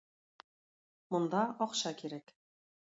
[1.11, 2.39] Монда акча кирәк